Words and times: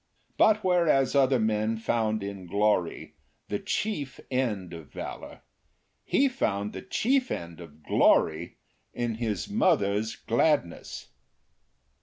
But 0.35 0.63
whereas 0.63 1.13
other 1.13 1.37
men 1.37 1.77
found 1.77 2.23
in 2.23 2.47
glory 2.47 3.13
the 3.49 3.59
chief 3.59 4.19
end 4.31 4.73
of 4.73 4.91
valour, 4.91 5.43
he 6.03 6.27
found 6.27 6.73
the 6.73 6.81
chief 6.81 7.29
end 7.29 7.61
of 7.61 7.83
glory 7.83 8.57
in 8.95 9.13
his 9.21 9.47
mother's 9.47 10.15
gladness. 10.15 11.09